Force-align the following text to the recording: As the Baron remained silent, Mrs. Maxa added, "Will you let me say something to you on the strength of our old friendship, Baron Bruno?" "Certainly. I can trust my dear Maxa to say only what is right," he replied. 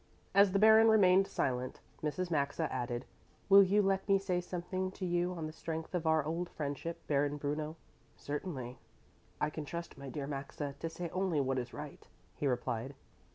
As 0.33 0.51
the 0.51 0.57
Baron 0.57 0.87
remained 0.89 1.27
silent, 1.27 1.79
Mrs. 2.01 2.31
Maxa 2.31 2.63
added, 2.73 3.05
"Will 3.49 3.61
you 3.61 3.83
let 3.83 4.07
me 4.09 4.17
say 4.17 4.41
something 4.41 4.89
to 4.93 5.05
you 5.05 5.31
on 5.33 5.45
the 5.45 5.53
strength 5.53 5.93
of 5.93 6.07
our 6.07 6.25
old 6.25 6.49
friendship, 6.49 6.97
Baron 7.05 7.37
Bruno?" 7.37 7.75
"Certainly. 8.17 8.79
I 9.39 9.51
can 9.51 9.63
trust 9.63 9.99
my 9.99 10.09
dear 10.09 10.25
Maxa 10.25 10.73
to 10.79 10.89
say 10.89 11.09
only 11.09 11.39
what 11.39 11.59
is 11.59 11.71
right," 11.71 12.07
he 12.33 12.47
replied. 12.47 12.95